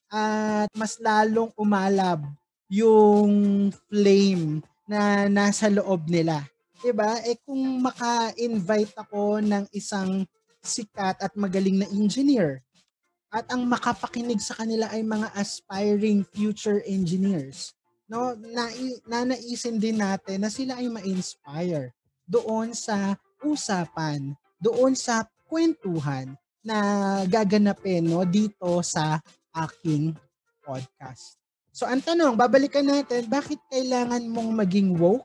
at 0.09 0.69
mas 0.73 0.97
lalong 0.97 1.53
umalab 1.53 2.25
yung 2.69 3.69
flame 3.89 4.61
na 4.85 5.25
nasa 5.25 5.67
loob 5.69 6.05
nila. 6.07 6.45
'Di 6.79 6.93
ba? 6.93 7.19
Eh 7.25 7.37
kung 7.43 7.81
maka-invite 7.83 8.95
ako 8.95 9.41
ng 9.43 9.65
isang 9.75 10.23
sikat 10.61 11.19
at 11.19 11.33
magaling 11.35 11.81
na 11.81 11.87
engineer, 11.91 12.63
at 13.29 13.45
ang 13.53 13.65
makapakinig 13.69 14.41
sa 14.41 14.57
kanila 14.57 14.89
ay 14.89 15.05
mga 15.05 15.29
aspiring 15.37 16.25
future 16.33 16.81
engineers. 16.89 17.77
No, 18.09 18.33
na, 18.33 18.73
nanaisin 19.05 19.77
din 19.77 20.01
natin 20.01 20.41
na 20.41 20.49
sila 20.49 20.81
ay 20.81 20.89
ma-inspire 20.89 21.93
doon 22.25 22.73
sa 22.73 23.13
usapan, 23.45 24.33
doon 24.57 24.97
sa 24.97 25.29
kwentuhan 25.45 26.33
na 26.65 26.77
gaganapin 27.29 28.05
no 28.05 28.25
dito 28.25 28.81
sa 28.81 29.21
aking 29.53 30.13
podcast. 30.65 31.38
So 31.79 31.87
ang 31.87 32.03
tanong, 32.03 32.35
babalikan 32.35 32.83
natin, 32.83 33.31
bakit 33.31 33.55
kailangan 33.71 34.27
mong 34.27 34.51
maging 34.51 34.99
woke 34.99 35.23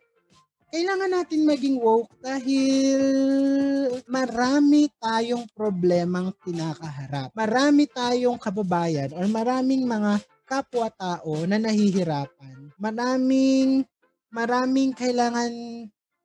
kailangan 0.75 1.11
natin 1.23 1.47
maging 1.47 1.79
woke 1.79 2.11
dahil 2.19 3.95
marami 4.11 4.91
tayong 4.99 5.47
problemang 5.55 6.35
kinakaharap. 6.43 7.31
Marami 7.31 7.87
tayong 7.87 8.35
kababayan 8.43 9.15
or 9.15 9.23
maraming 9.31 9.87
mga 9.87 10.19
kapwa-tao 10.43 11.47
na 11.47 11.63
nahihirapan. 11.63 12.75
Maraming 12.75 13.87
maraming 14.35 14.91
kailangan 14.99 15.55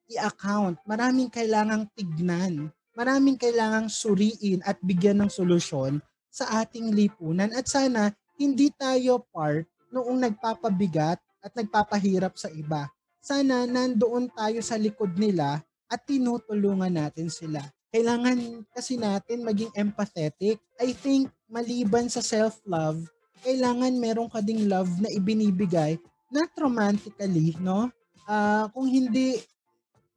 i-account, 0.10 0.82
maraming 0.82 1.30
kailangang 1.30 1.86
tignan, 1.94 2.74
maraming 2.98 3.38
kailangang 3.38 3.86
suriin 3.86 4.66
at 4.66 4.82
bigyan 4.82 5.22
ng 5.22 5.30
solusyon 5.30 6.02
sa 6.34 6.66
ating 6.66 6.90
lipunan 6.90 7.54
at 7.54 7.70
sana 7.70 8.18
hindi 8.34 8.74
tayo 8.74 9.22
part 9.30 9.70
noong 9.90 10.18
nagpapabigat 10.30 11.20
at 11.40 11.52
nagpapahirap 11.56 12.36
sa 12.36 12.50
iba 12.52 12.90
sana 13.20 13.68
nandoon 13.68 14.32
tayo 14.32 14.60
sa 14.64 14.80
likod 14.80 15.12
nila 15.20 15.60
at 15.92 16.00
tinutulungan 16.08 16.92
natin 16.92 17.28
sila. 17.28 17.60
Kailangan 17.92 18.64
kasi 18.72 18.96
natin 18.96 19.44
maging 19.44 19.74
empathetic. 19.76 20.62
I 20.80 20.94
think 20.94 21.28
maliban 21.50 22.08
sa 22.08 22.24
self-love, 22.24 23.10
kailangan 23.44 23.98
meron 23.98 24.30
ka 24.30 24.40
ding 24.40 24.70
love 24.70 24.90
na 25.02 25.10
ibinibigay 25.12 26.00
not 26.30 26.54
romantically, 26.62 27.58
no? 27.58 27.90
Uh, 28.30 28.70
kung 28.70 28.86
hindi 28.86 29.42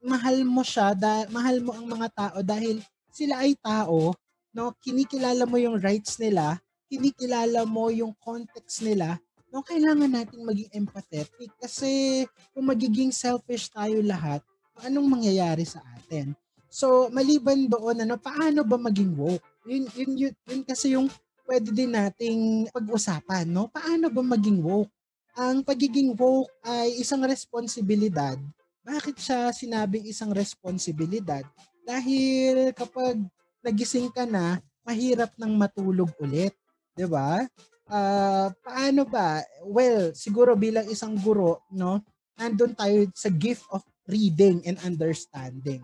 mahal 0.04 0.44
mo 0.44 0.60
siya, 0.60 0.92
da, 0.92 1.24
mahal 1.32 1.64
mo 1.64 1.72
ang 1.72 1.88
mga 1.88 2.08
tao 2.12 2.38
dahil 2.44 2.84
sila 3.08 3.40
ay 3.40 3.56
tao, 3.56 4.12
no? 4.52 4.76
Kinikilala 4.76 5.48
mo 5.48 5.56
yung 5.56 5.80
rights 5.80 6.20
nila, 6.20 6.60
kinikilala 6.92 7.64
mo 7.64 7.88
yung 7.88 8.12
context 8.20 8.84
nila, 8.84 9.16
no, 9.52 9.61
kailangan 9.61 10.09
nating 10.09 10.42
maging 10.42 10.71
empathetic 10.73 11.52
kasi 11.61 12.25
kung 12.56 12.66
magiging 12.66 13.12
selfish 13.12 13.68
tayo 13.68 14.00
lahat, 14.00 14.40
anong 14.80 15.06
mangyayari 15.06 15.68
sa 15.68 15.85
atin? 15.94 16.32
So, 16.73 17.12
maliban 17.12 17.68
doon, 17.68 18.00
ano, 18.00 18.16
paano 18.16 18.64
ba 18.64 18.80
maging 18.80 19.12
woke? 19.12 19.44
Yun, 19.68 19.85
yun, 19.92 20.11
yun, 20.16 20.35
yun 20.49 20.62
kasi 20.64 20.97
yung 20.97 21.12
pwede 21.44 21.68
din 21.68 21.92
nating 21.92 22.73
pag-usapan, 22.73 23.44
no? 23.44 23.68
Paano 23.68 24.09
ba 24.09 24.25
maging 24.25 24.64
woke? 24.64 24.88
Ang 25.37 25.61
pagiging 25.61 26.16
woke 26.16 26.49
ay 26.64 26.97
isang 26.97 27.21
responsibilidad. 27.28 28.40
Bakit 28.82 29.16
siya 29.21 29.52
sinabing 29.52 30.09
isang 30.09 30.32
responsibilidad? 30.32 31.44
Dahil 31.85 32.73
kapag 32.73 33.21
nagising 33.61 34.09
ka 34.09 34.25
na, 34.25 34.59
mahirap 34.82 35.30
nang 35.38 35.54
matulog 35.54 36.11
ulit. 36.18 36.56
'di 36.92 37.06
ba? 37.09 37.44
Uh, 37.90 38.48
paano 38.62 39.02
ba? 39.06 39.42
Well, 39.66 40.14
siguro 40.14 40.54
bilang 40.54 40.86
isang 40.86 41.18
guro, 41.18 41.66
no, 41.74 42.02
nandun 42.38 42.74
tayo 42.78 43.06
sa 43.14 43.28
gift 43.30 43.66
of 43.70 43.82
reading 44.06 44.62
and 44.66 44.78
understanding. 44.82 45.82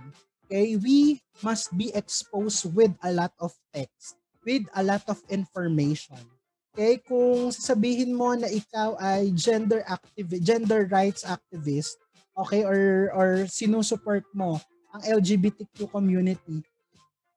Okay, 0.48 0.80
we 0.80 1.20
must 1.44 1.76
be 1.76 1.92
exposed 1.92 2.64
with 2.72 2.94
a 3.04 3.12
lot 3.12 3.36
of 3.36 3.52
text, 3.76 4.16
with 4.48 4.64
a 4.72 4.82
lot 4.82 5.04
of 5.06 5.20
information. 5.28 6.24
Okay, 6.72 7.02
kung 7.04 7.52
sasabihin 7.52 8.16
mo 8.16 8.32
na 8.32 8.48
ikaw 8.48 8.96
ay 8.96 9.34
gender 9.36 9.84
activist, 9.84 10.40
gender 10.40 10.88
rights 10.88 11.26
activist, 11.26 12.00
okay, 12.32 12.64
or 12.64 13.12
or 13.12 13.44
sinusupport 13.44 14.24
mo 14.32 14.56
ang 14.96 15.20
LGBTQ 15.20 15.90
community, 15.92 16.64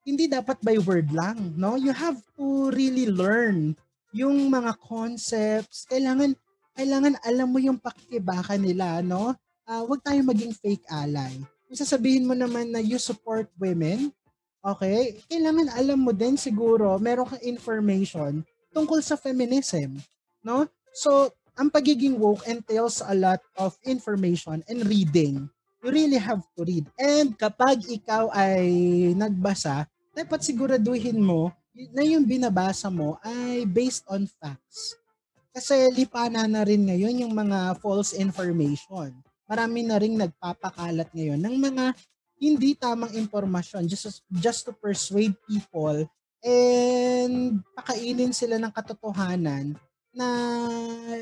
hindi 0.07 0.31
dapat 0.31 0.57
by 0.63 0.79
word 0.79 1.11
lang, 1.11 1.51
no? 1.59 1.75
You 1.75 1.91
have 1.91 2.21
to 2.39 2.71
really 2.71 3.11
learn 3.11 3.75
yung 4.11 4.51
mga 4.51 4.75
concepts. 4.79 5.87
Kailangan 5.87 6.35
kailangan 6.75 7.19
alam 7.23 7.47
mo 7.51 7.59
yung 7.59 7.79
pakikibaka 7.79 8.55
nila, 8.55 9.03
no? 9.03 9.35
Uh, 9.67 9.83
huwag 9.87 10.03
tayong 10.03 10.27
maging 10.27 10.55
fake 10.55 10.87
ally. 10.87 11.35
Kung 11.67 11.77
sasabihin 11.79 12.27
mo 12.27 12.35
naman 12.35 12.71
na 12.71 12.79
you 12.79 12.99
support 12.99 13.47
women, 13.59 14.11
okay, 14.63 15.19
kailangan 15.27 15.71
alam 15.75 15.99
mo 15.99 16.11
din 16.15 16.35
siguro, 16.39 16.95
meron 16.99 17.27
kang 17.27 17.43
information 17.43 18.43
tungkol 18.71 19.03
sa 19.03 19.19
feminism, 19.19 19.99
no? 20.43 20.67
So, 20.95 21.31
ang 21.59 21.67
pagiging 21.67 22.15
woke 22.15 22.47
entails 22.47 23.03
a 23.03 23.15
lot 23.15 23.43
of 23.59 23.75
information 23.83 24.63
and 24.71 24.87
reading 24.87 25.51
you 25.81 25.89
really 25.89 26.21
have 26.21 26.45
to 26.55 26.61
read. 26.61 26.85
And 26.95 27.33
kapag 27.33 27.81
ikaw 27.89 28.29
ay 28.31 28.69
nagbasa, 29.17 29.89
dapat 30.13 30.45
siguraduhin 30.45 31.17
mo 31.17 31.49
na 31.73 32.03
yung 32.03 32.27
binabasa 32.27 32.91
mo 32.91 33.15
ay 33.23 33.63
based 33.63 34.03
on 34.11 34.27
facts. 34.27 34.99
Kasi 35.51 35.91
lipanan 35.91 36.51
na 36.51 36.63
rin 36.63 36.83
ngayon 36.87 37.27
yung 37.27 37.33
mga 37.35 37.79
false 37.79 38.15
information. 38.15 39.11
Marami 39.47 39.83
na 39.83 39.99
rin 39.99 40.15
nagpapakalat 40.15 41.11
ngayon 41.11 41.39
ng 41.39 41.55
mga 41.59 41.85
hindi 42.41 42.73
tamang 42.73 43.13
impormasyon 43.13 43.85
just, 43.85 44.23
just 44.31 44.63
to 44.63 44.71
persuade 44.73 45.35
people 45.45 46.07
and 46.41 47.61
pakainin 47.77 48.33
sila 48.33 48.57
ng 48.57 48.71
katotohanan 48.73 49.77
na 50.11 50.27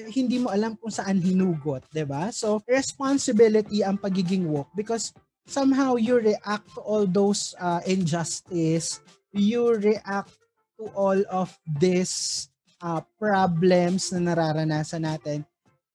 hindi 0.10 0.42
mo 0.42 0.50
alam 0.50 0.74
kung 0.80 0.90
saan 0.90 1.22
hinugot, 1.22 1.86
'di 1.94 2.10
ba? 2.10 2.34
So, 2.34 2.64
responsibility 2.66 3.86
ang 3.86 4.02
pagiging 4.02 4.50
woke 4.50 4.74
because 4.74 5.14
somehow 5.46 5.94
you 6.00 6.18
react 6.18 6.66
to 6.74 6.82
all 6.82 7.06
those 7.06 7.54
uh, 7.62 7.86
injustice, 7.86 9.04
you 9.30 9.78
react 9.78 10.39
to 10.80 10.88
all 10.96 11.20
of 11.28 11.52
this 11.68 12.48
uh, 12.80 13.04
problems 13.20 14.16
na 14.16 14.32
nararanasan 14.32 15.04
natin. 15.04 15.44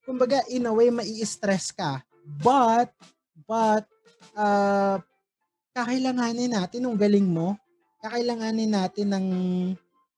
Kumbaga, 0.05 0.44
in 0.53 0.68
a 0.68 0.73
way, 0.77 0.92
mai-stress 0.92 1.73
ka. 1.73 2.05
But, 2.44 2.92
but, 3.49 3.88
uh, 4.37 5.01
kakailanganin 5.73 6.53
natin 6.53 6.85
ng 6.85 7.01
galing 7.01 7.25
mo. 7.25 7.57
Kakailanganin 8.05 8.70
natin 8.77 9.09
ng 9.09 9.29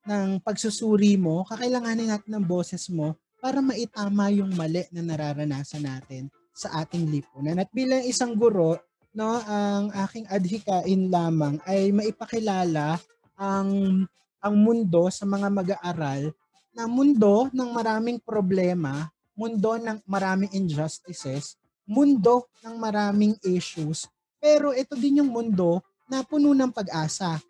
ng 0.06 0.38
pagsusuri 0.38 1.18
mo, 1.18 1.42
kakailanganin 1.50 2.14
natin 2.14 2.38
ng 2.38 2.46
boses 2.46 2.86
mo 2.86 3.18
para 3.42 3.58
maitama 3.58 4.30
yung 4.30 4.54
mali 4.54 4.86
na 4.94 5.02
nararanasan 5.02 5.82
natin 5.82 6.30
sa 6.54 6.82
ating 6.82 7.10
lipunan. 7.10 7.58
At 7.58 7.70
bilang 7.74 8.06
isang 8.06 8.38
guro, 8.38 8.78
no, 9.12 9.42
ang 9.42 9.90
aking 10.06 10.30
adhikain 10.30 11.10
lamang 11.10 11.58
ay 11.66 11.90
maipakilala 11.90 13.02
ang 13.34 14.02
ang 14.46 14.54
mundo 14.54 15.10
sa 15.10 15.26
mga 15.26 15.50
mag-aaral 15.50 16.30
na 16.70 16.86
mundo 16.86 17.50
ng 17.50 17.70
maraming 17.74 18.22
problema, 18.22 19.10
mundo 19.34 19.74
ng 19.74 19.98
maraming 20.06 20.54
injustices, 20.54 21.58
mundo 21.82 22.46
ng 22.62 22.78
maraming 22.78 23.34
issues, 23.42 24.06
pero 24.38 24.70
ito 24.70 24.94
din 24.94 25.20
yung 25.20 25.30
mundo 25.34 25.82
na 26.06 26.22
puno 26.22 26.54
ng 26.54 26.70
pag-asa 26.70 27.42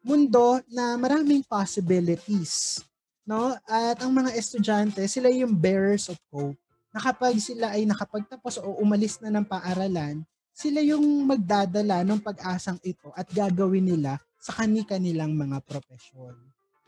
mundo 0.00 0.60
na 0.72 0.96
maraming 0.96 1.44
possibilities. 1.44 2.80
No? 3.24 3.52
At 3.68 4.00
ang 4.00 4.12
mga 4.12 4.32
estudyante, 4.32 5.04
sila 5.06 5.28
yung 5.28 5.52
bearers 5.52 6.08
of 6.08 6.16
hope. 6.32 6.56
Na 6.90 6.98
kapag 6.98 7.38
sila 7.38 7.76
ay 7.76 7.86
nakapagtapos 7.86 8.58
o 8.58 8.80
umalis 8.82 9.20
na 9.22 9.30
ng 9.30 9.46
paaralan, 9.46 10.26
sila 10.50 10.82
yung 10.82 11.04
magdadala 11.28 12.02
ng 12.02 12.18
pag-asang 12.18 12.80
ito 12.82 13.14
at 13.14 13.30
gagawin 13.30 13.86
nila 13.86 14.18
sa 14.40 14.56
kani-kanilang 14.56 15.36
mga 15.36 15.60
profesyon. 15.62 16.34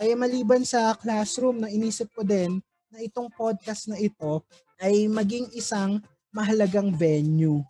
Kaya 0.00 0.16
maliban 0.16 0.64
sa 0.64 0.96
classroom, 0.96 1.62
na 1.62 1.68
inisip 1.68 2.10
ko 2.16 2.24
din 2.24 2.58
na 2.88 2.98
itong 3.04 3.28
podcast 3.30 3.86
na 3.92 4.00
ito 4.00 4.42
ay 4.80 5.06
maging 5.06 5.52
isang 5.54 6.00
mahalagang 6.32 6.90
venue 6.90 7.60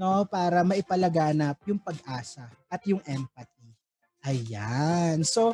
no 0.00 0.24
para 0.24 0.64
maipalaganap 0.64 1.60
yung 1.68 1.76
pag-asa 1.76 2.48
at 2.72 2.80
yung 2.88 3.04
empathy. 3.04 3.76
Ayan. 4.24 5.20
So, 5.28 5.52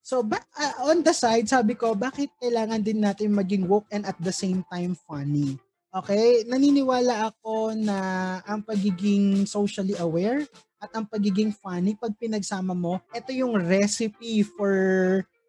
so 0.00 0.24
ba, 0.24 0.40
uh, 0.56 0.88
on 0.88 1.04
the 1.04 1.12
side, 1.12 1.44
sabi 1.44 1.76
ko, 1.76 1.92
bakit 1.92 2.32
kailangan 2.40 2.80
din 2.80 3.04
natin 3.04 3.36
maging 3.36 3.68
woke 3.68 3.92
and 3.92 4.08
at 4.08 4.16
the 4.16 4.32
same 4.32 4.64
time 4.72 4.96
funny? 4.96 5.60
Okay? 5.92 6.48
Naniniwala 6.48 7.28
ako 7.32 7.76
na 7.76 8.40
ang 8.48 8.64
pagiging 8.64 9.44
socially 9.44 9.92
aware 10.00 10.40
at 10.82 10.90
ang 10.92 11.06
pagiging 11.06 11.54
funny, 11.54 11.94
pag 11.94 12.10
pinagsama 12.18 12.74
mo, 12.74 12.98
ito 13.14 13.30
yung 13.30 13.54
recipe 13.54 14.42
for 14.42 14.74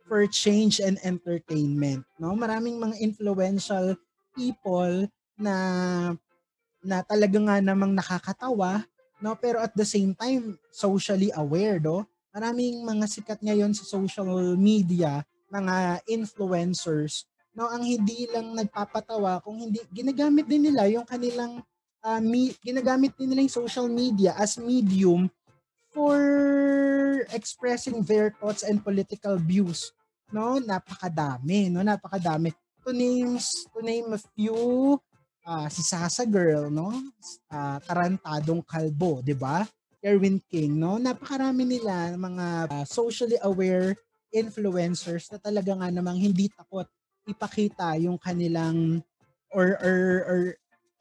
for 0.06 0.30
change 0.30 0.78
and 0.78 1.02
entertainment. 1.02 2.06
No? 2.22 2.38
Maraming 2.38 2.78
mga 2.78 3.02
influential 3.02 3.98
people 4.38 5.10
na 5.34 5.56
na 6.86 7.02
talaga 7.02 7.40
nga 7.42 7.58
namang 7.64 7.98
nakakatawa, 7.98 8.86
no? 9.18 9.34
Pero 9.42 9.58
at 9.58 9.74
the 9.74 9.88
same 9.88 10.14
time, 10.14 10.60
socially 10.70 11.34
aware, 11.34 11.82
do? 11.82 12.06
maraming 12.34 12.82
mga 12.82 13.06
sikat 13.06 13.40
ngayon 13.46 13.72
sa 13.78 13.86
social 13.86 14.58
media, 14.58 15.22
mga 15.54 16.02
influencers, 16.10 17.30
no, 17.54 17.70
ang 17.70 17.86
hindi 17.86 18.26
lang 18.26 18.58
nagpapatawa, 18.58 19.38
kung 19.46 19.62
hindi 19.62 19.78
ginagamit 19.94 20.50
din 20.50 20.74
nila 20.74 20.90
yung 20.90 21.06
kanilang 21.06 21.62
uh, 22.04 22.20
mi, 22.20 22.52
ginagamit 22.62 23.16
din 23.16 23.32
nila 23.32 23.48
yung 23.48 23.58
social 23.64 23.88
media 23.88 24.36
as 24.36 24.60
medium 24.60 25.32
for 25.96 26.20
expressing 27.32 28.04
their 28.04 28.36
thoughts 28.38 28.62
and 28.68 28.84
political 28.84 29.40
views. 29.40 29.96
No, 30.34 30.60
napakadami, 30.60 31.72
no, 31.72 31.82
napakadami. 31.82 32.52
To 32.84 32.92
name 32.92 33.40
to 33.40 33.80
name 33.80 34.12
a 34.12 34.20
few, 34.36 35.00
uh, 35.48 35.68
si 35.72 35.82
Sasa 35.86 36.28
Girl, 36.28 36.68
no? 36.68 36.92
Uh, 37.48 37.78
karantadong 37.88 38.66
kalbo, 38.66 39.24
'di 39.24 39.38
ba? 39.38 39.64
Erwin 40.04 40.42
King, 40.52 40.76
no? 40.76 41.00
Napakarami 41.00 41.64
nila 41.64 42.12
mga 42.20 42.68
uh, 42.68 42.84
socially 42.84 43.40
aware 43.40 43.96
influencers 44.34 45.30
na 45.30 45.40
talaga 45.40 45.78
nga 45.78 45.88
namang 45.94 46.18
hindi 46.18 46.50
takot 46.52 46.90
ipakita 47.30 47.96
yung 48.02 48.20
kanilang 48.20 49.00
or 49.54 49.80
or 49.80 50.00
or 50.28 50.40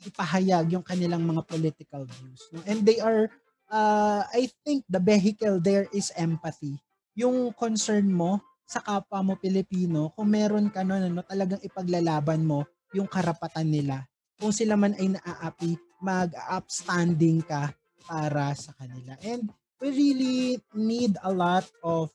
ipahayag 0.03 0.75
yung 0.75 0.85
kanilang 0.85 1.23
mga 1.23 1.43
political 1.47 2.03
views, 2.07 2.43
no? 2.51 2.63
And 2.67 2.83
they 2.83 2.99
are 2.99 3.31
uh, 3.73 4.23
I 4.29 4.53
think 4.63 4.85
the 4.87 5.01
vehicle 5.01 5.59
there 5.59 5.89
is 5.91 6.13
empathy. 6.15 6.77
Yung 7.17 7.57
concern 7.57 8.13
mo 8.13 8.41
sa 8.69 8.81
kapwa 8.81 9.21
mo 9.21 9.35
Pilipino, 9.37 10.13
kung 10.17 10.33
meron 10.33 10.73
ka 10.73 10.81
no, 10.85 10.97
ano, 10.97 11.25
talagang 11.25 11.61
ipaglalaban 11.61 12.45
mo 12.45 12.65
yung 12.97 13.09
karapatan 13.09 13.69
nila. 13.69 14.05
Kung 14.41 14.53
sila 14.53 14.77
man 14.77 14.97
ay 14.97 15.13
naaapi, 15.13 15.77
mag-upstanding 16.01 17.45
ka 17.45 17.73
para 18.09 18.53
sa 18.57 18.73
kanila. 18.75 19.15
And 19.23 19.53
we 19.79 19.89
really 19.93 20.41
need 20.75 21.15
a 21.21 21.31
lot 21.31 21.69
of 21.85 22.11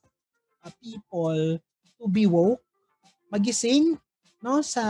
uh, 0.65 0.73
people 0.81 1.61
to 2.01 2.05
be 2.09 2.25
woke, 2.25 2.61
magising 3.31 4.01
no 4.41 4.61
sa 4.61 4.83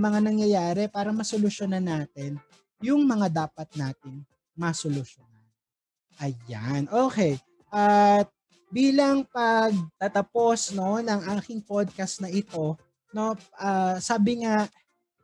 mga 0.00 0.18
nangyayari 0.24 0.84
para 0.88 1.12
masolusyonan 1.12 1.84
natin 1.84 2.40
yung 2.80 3.04
mga 3.04 3.48
dapat 3.48 3.68
nating 3.76 4.24
masolusyonan. 4.56 5.46
Ayan. 6.20 6.86
Okay. 6.88 7.40
At 7.72 8.30
bilang 8.70 9.26
pagtatapos 9.30 10.74
no 10.74 10.98
ng 10.98 11.20
aking 11.38 11.62
podcast 11.62 12.22
na 12.22 12.30
ito, 12.30 12.78
no, 13.14 13.38
uh, 13.62 13.96
sabi 14.02 14.42
nga 14.42 14.66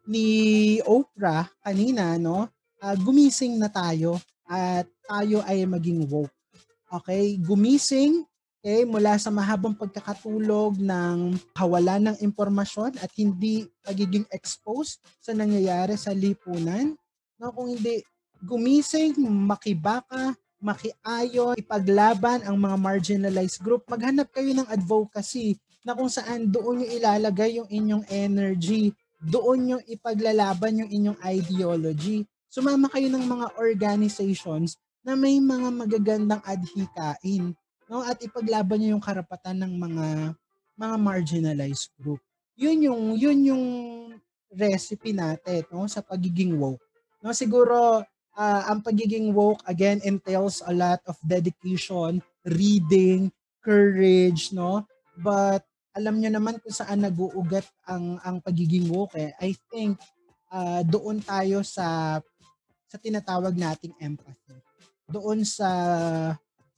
ni 0.07 0.79
Oprah 0.87 1.51
kanina, 1.63 2.15
no, 2.17 2.47
uh, 2.81 2.97
gumising 2.99 3.59
na 3.59 3.71
tayo 3.71 4.19
at 4.47 4.87
tayo 5.07 5.43
ay 5.47 5.67
maging 5.67 6.07
woke. 6.07 6.33
Okay, 6.91 7.39
gumising 7.39 8.27
okay, 8.61 8.85
mula 8.85 9.17
sa 9.17 9.33
mahabang 9.33 9.73
pagkakatulog 9.73 10.77
ng 10.77 11.41
kawalan 11.57 12.13
ng 12.13 12.17
impormasyon 12.21 12.93
at 13.01 13.09
hindi 13.17 13.65
pagiging 13.81 14.29
exposed 14.37 15.01
sa 15.17 15.33
nangyayari 15.33 15.97
sa 15.97 16.13
lipunan. 16.13 16.93
No, 17.41 17.57
kung 17.57 17.73
hindi 17.73 18.05
gumising, 18.45 19.17
makibaka, 19.25 20.37
makiayo, 20.61 21.57
ipaglaban 21.57 22.45
ang 22.45 22.61
mga 22.61 22.77
marginalized 22.77 23.65
group, 23.65 23.89
maghanap 23.89 24.29
kayo 24.29 24.53
ng 24.53 24.69
advocacy 24.69 25.57
na 25.81 25.97
kung 25.97 26.13
saan 26.13 26.53
doon 26.53 26.85
yung 26.85 26.93
ilalagay 27.01 27.57
yung 27.57 27.69
inyong 27.73 28.05
energy, 28.13 28.93
doon 29.25 29.77
yung 29.77 29.83
ipaglalaban 29.89 30.85
yung 30.85 30.91
inyong 30.93 31.19
ideology. 31.25 32.29
Sumama 32.53 32.93
kayo 32.93 33.09
ng 33.09 33.25
mga 33.25 33.57
organizations 33.57 34.77
na 35.01 35.17
may 35.17 35.41
mga 35.41 35.69
magagandang 35.73 36.45
adhikain 36.45 37.57
no 37.91 38.07
at 38.07 38.23
ipaglaban 38.23 38.79
niyo 38.79 38.95
yung 38.95 39.03
karapatan 39.03 39.67
ng 39.67 39.75
mga 39.75 40.07
mga 40.79 40.97
marginalized 40.97 41.91
group. 41.99 42.23
Yun 42.55 42.87
yung 42.87 43.03
yun 43.19 43.39
yung 43.43 43.65
recipe 44.55 45.11
natin 45.11 45.67
no 45.75 45.91
sa 45.91 45.99
pagiging 45.99 46.55
woke. 46.55 46.81
No 47.19 47.35
siguro 47.35 48.07
uh, 48.39 48.63
ang 48.71 48.81
pagiging 48.87 49.35
woke 49.35 49.59
again 49.67 49.99
entails 50.07 50.63
a 50.63 50.73
lot 50.73 51.03
of 51.11 51.19
dedication, 51.27 52.23
reading, 52.47 53.35
courage, 53.59 54.55
no? 54.55 54.87
But 55.19 55.67
alam 55.93 56.23
niyo 56.23 56.31
naman 56.31 56.63
kung 56.63 56.73
saan 56.73 57.03
nag-uugat 57.03 57.67
ang 57.91 58.23
ang 58.23 58.39
pagiging 58.39 58.87
woke 58.87 59.19
eh. 59.19 59.35
I 59.43 59.59
think 59.69 59.99
uh, 60.55 60.87
doon 60.87 61.19
tayo 61.27 61.67
sa 61.67 62.19
sa 62.87 62.97
tinatawag 62.99 63.55
nating 63.59 63.95
empathy. 63.99 64.59
Doon 65.11 65.43
sa 65.43 65.71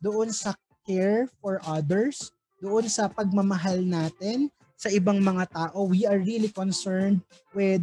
doon 0.01 0.33
sa 0.33 0.57
care 0.87 1.31
for 1.43 1.63
others, 1.67 2.31
doon 2.63 2.87
sa 2.87 3.11
pagmamahal 3.11 3.83
natin 3.83 4.47
sa 4.79 4.91
ibang 4.91 5.19
mga 5.19 5.51
tao. 5.51 5.87
We 5.87 6.07
are 6.07 6.19
really 6.19 6.51
concerned 6.51 7.23
with 7.55 7.83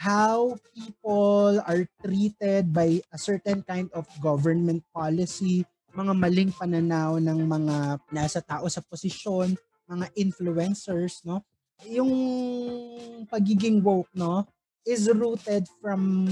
how 0.00 0.56
people 0.72 1.60
are 1.68 1.84
treated 2.00 2.72
by 2.72 3.04
a 3.12 3.18
certain 3.20 3.60
kind 3.66 3.92
of 3.92 4.08
government 4.18 4.80
policy, 4.96 5.66
mga 5.92 6.14
maling 6.16 6.52
pananaw 6.54 7.20
ng 7.20 7.38
mga 7.44 7.76
nasa 8.14 8.40
tao 8.40 8.64
sa 8.70 8.80
posisyon, 8.80 9.54
mga 9.90 10.06
influencers, 10.16 11.20
no? 11.26 11.42
Yung 11.84 12.12
pagiging 13.28 13.84
woke, 13.84 14.08
no, 14.16 14.46
is 14.88 15.10
rooted 15.10 15.68
from 15.82 16.26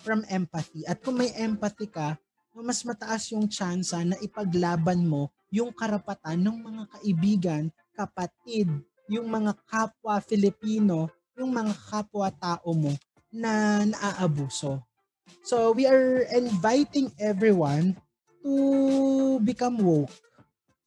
from 0.00 0.24
empathy. 0.30 0.86
At 0.86 1.02
kung 1.04 1.20
may 1.20 1.34
empathy 1.36 1.90
ka, 1.90 2.16
mas 2.62 2.84
mataas 2.84 3.32
yung 3.32 3.48
tsansa 3.48 4.04
na 4.04 4.16
ipaglaban 4.20 5.02
mo 5.02 5.28
yung 5.50 5.74
karapatan 5.74 6.38
ng 6.38 6.58
mga 6.62 6.82
kaibigan, 6.94 7.64
kapatid, 7.92 8.70
yung 9.10 9.26
mga 9.26 9.58
kapwa 9.66 10.22
Filipino, 10.22 11.10
yung 11.34 11.50
mga 11.50 11.74
kapwa 11.90 12.30
tao 12.30 12.70
mo 12.70 12.94
na 13.34 13.82
naaabuso. 13.82 14.78
So 15.42 15.74
we 15.74 15.86
are 15.86 16.26
inviting 16.30 17.10
everyone 17.18 17.98
to 18.42 19.38
become 19.42 19.82
woke, 19.82 20.14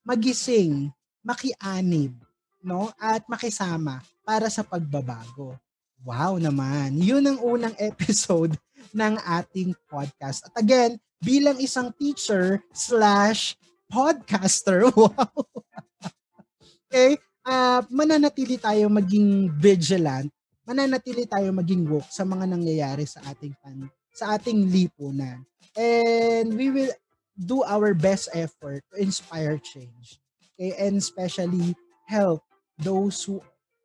magising, 0.08 0.92
makianib, 1.20 2.16
no? 2.64 2.92
At 2.96 3.28
makisama 3.28 4.00
para 4.24 4.48
sa 4.48 4.64
pagbabago. 4.64 5.60
Wow 6.04 6.40
naman. 6.40 7.00
Yun 7.00 7.24
ang 7.28 7.40
unang 7.40 7.76
episode 7.92 8.56
ng 8.92 9.16
ating 9.24 9.72
podcast. 9.88 10.44
At 10.52 10.60
again, 10.60 11.00
bilang 11.24 11.56
isang 11.64 11.96
teacher 11.96 12.60
slash 12.76 13.56
podcaster. 13.88 14.88
Wow. 14.94 15.32
okay? 16.92 17.18
Uh, 17.44 17.84
mananatili 17.92 18.56
tayo 18.60 18.88
maging 18.88 19.52
vigilant, 19.56 20.32
mananatili 20.64 21.28
tayo 21.28 21.52
maging 21.52 21.88
woke 21.88 22.08
sa 22.08 22.24
mga 22.24 22.48
nangyayari 22.48 23.04
sa 23.04 23.20
ating 23.28 23.52
pan, 23.60 23.88
sa 24.16 24.36
ating 24.38 24.68
lipunan. 24.72 25.44
And 25.76 26.54
we 26.54 26.70
will 26.70 26.94
do 27.34 27.66
our 27.66 27.98
best 27.98 28.30
effort 28.32 28.86
to 28.94 29.02
inspire 29.02 29.58
change. 29.60 30.22
Okay? 30.56 30.78
And 30.78 31.02
especially 31.02 31.76
help 32.08 32.46
those 32.78 33.24
who 33.26 33.42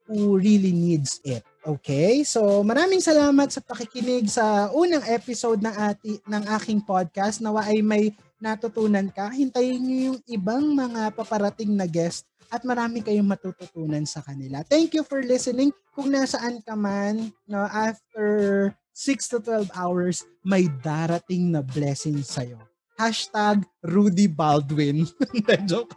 who 0.08 0.36
really 0.36 0.72
needs 0.72 1.20
it. 1.24 1.44
Okay? 1.66 2.22
So, 2.22 2.62
maraming 2.62 3.02
salamat 3.02 3.50
sa 3.50 3.60
pakikinig 3.62 4.30
sa 4.30 4.70
unang 4.70 5.02
episode 5.08 5.58
ng 5.62 5.74
ati 5.74 6.18
ng 6.22 6.44
aking 6.58 6.82
podcast. 6.86 7.42
Nawa 7.42 7.66
ay 7.66 7.82
may 7.82 8.14
natutunan 8.38 9.10
ka, 9.10 9.34
hintayin 9.34 9.82
niyo 9.82 9.98
yung 10.14 10.20
ibang 10.30 10.64
mga 10.70 11.10
paparating 11.14 11.74
na 11.74 11.90
guest 11.90 12.22
at 12.48 12.64
marami 12.64 13.04
kayong 13.04 13.28
matututunan 13.28 14.06
sa 14.08 14.24
kanila. 14.24 14.64
Thank 14.64 14.96
you 14.96 15.04
for 15.04 15.20
listening. 15.20 15.74
Kung 15.92 16.14
nasaan 16.14 16.64
ka 16.64 16.72
man, 16.78 17.34
no, 17.44 17.66
after 17.66 18.70
6 18.94 19.36
to 19.36 19.38
12 19.42 19.68
hours, 19.76 20.24
may 20.42 20.70
darating 20.80 21.52
na 21.52 21.60
blessing 21.60 22.22
sa'yo. 22.24 22.58
Hashtag 22.98 23.62
Rudy 23.84 24.26
Baldwin. 24.26 25.06
Joke. 25.70 25.94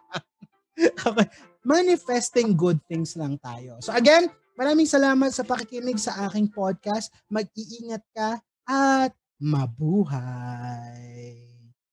Manifesting 1.65 2.53
good 2.53 2.77
things 2.85 3.17
lang 3.17 3.41
tayo. 3.41 3.81
So 3.81 3.93
again, 3.93 4.29
maraming 4.55 4.87
salamat 4.87 5.31
sa 5.31 5.43
pakikinig 5.47 5.97
sa 5.99 6.27
aking 6.27 6.51
podcast. 6.51 7.11
Mag-iingat 7.31 8.03
ka 8.15 8.39
at 8.67 9.11
mabuhay. 9.41 11.01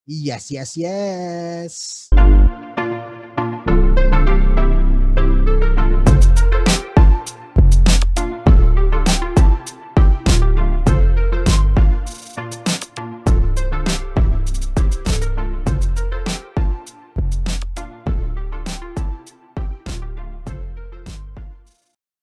Yes, 0.09 0.49
yes, 0.49 0.73
yes. 0.77 2.09